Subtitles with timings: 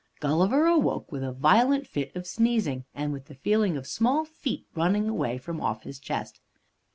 [0.19, 4.65] Gulliver awoke with a violent fit of sneezing, and with the feeling of small feet
[4.73, 6.41] running away from off his chest.